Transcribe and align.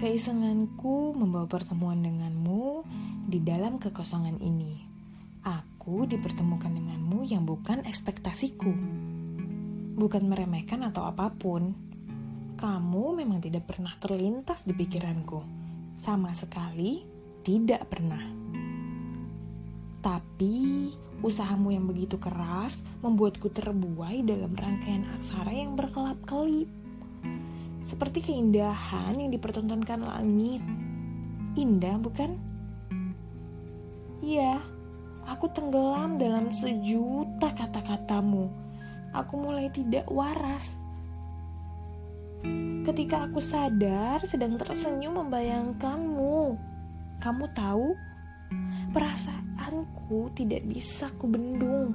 Keisenganku 0.00 1.12
membawa 1.12 1.44
pertemuan 1.44 2.00
denganmu 2.00 2.88
di 3.28 3.36
dalam 3.44 3.76
kekosongan 3.76 4.40
ini. 4.40 4.80
Aku 5.44 6.08
dipertemukan 6.08 6.72
denganmu 6.72 7.28
yang 7.28 7.44
bukan 7.44 7.84
ekspektasiku. 7.84 8.72
Bukan 10.00 10.24
meremehkan 10.24 10.88
atau 10.88 11.04
apa 11.04 11.28
pun. 11.28 11.76
Kamu 12.56 13.12
memang 13.12 13.44
tidak 13.44 13.68
pernah 13.68 13.92
terlintas 14.00 14.64
di 14.64 14.72
pikiranku. 14.72 15.44
Sama 16.00 16.32
sekali 16.32 17.04
tidak 17.44 17.92
pernah. 17.92 18.24
Tapi 20.00 20.88
usahamu 21.20 21.76
yang 21.76 21.84
begitu 21.84 22.16
keras 22.16 22.80
membuatku 23.04 23.52
terbuai 23.52 24.24
dalam 24.24 24.56
rangkaian 24.56 25.04
aksara 25.20 25.52
yang 25.52 25.76
berkelap-kelip 25.76 26.79
seperti 27.90 28.22
keindahan 28.22 29.18
yang 29.18 29.34
dipertontonkan 29.34 30.06
langit. 30.06 30.62
Indah, 31.58 31.98
bukan? 31.98 32.38
Iya, 34.22 34.62
aku 35.26 35.50
tenggelam 35.50 36.14
dalam 36.14 36.54
sejuta 36.54 37.50
kata-katamu. 37.50 38.46
Aku 39.10 39.34
mulai 39.42 39.66
tidak 39.74 40.06
waras. 40.06 40.78
Ketika 42.86 43.26
aku 43.26 43.42
sadar 43.42 44.22
sedang 44.22 44.54
tersenyum 44.54 45.26
membayangkanmu. 45.26 46.54
Kamu 47.20 47.44
tahu, 47.52 47.92
perasaanku 48.94 50.30
tidak 50.38 50.62
bisa 50.64 51.10
kubendung 51.18 51.92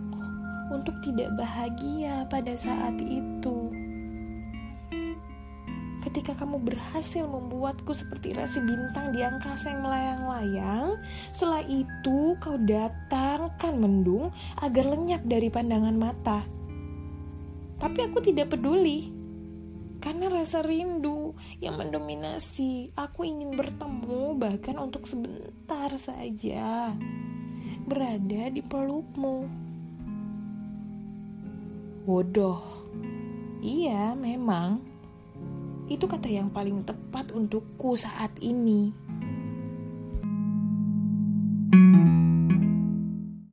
untuk 0.70 0.94
tidak 1.02 1.34
bahagia 1.40 2.30
pada 2.30 2.54
saat 2.54 3.00
itu 3.02 3.65
ketika 6.16 6.48
kamu 6.48 6.64
berhasil 6.64 7.28
membuatku 7.28 7.92
seperti 7.92 8.32
rasi 8.32 8.64
bintang 8.64 9.12
di 9.12 9.20
angkasa 9.20 9.76
yang 9.76 9.84
melayang-layang, 9.84 10.96
setelah 11.36 11.60
itu 11.68 12.40
kau 12.40 12.56
datangkan 12.56 13.76
mendung 13.76 14.32
agar 14.64 14.96
lenyap 14.96 15.28
dari 15.28 15.52
pandangan 15.52 15.92
mata. 15.92 16.40
Tapi 17.84 18.00
aku 18.08 18.24
tidak 18.24 18.56
peduli, 18.56 19.12
karena 20.00 20.32
rasa 20.32 20.64
rindu 20.64 21.36
yang 21.60 21.76
mendominasi. 21.76 22.96
Aku 22.96 23.28
ingin 23.28 23.52
bertemu 23.60 24.40
bahkan 24.40 24.80
untuk 24.80 25.12
sebentar 25.12 25.92
saja, 26.00 26.96
berada 27.84 28.44
di 28.56 28.64
pelukmu. 28.64 29.52
Bodoh. 32.08 32.64
Iya, 33.60 34.16
memang 34.16 34.95
itu 35.86 36.10
kata 36.10 36.26
yang 36.26 36.50
paling 36.50 36.82
tepat 36.82 37.30
untukku 37.30 37.94
saat 37.94 38.34
ini. 38.42 39.05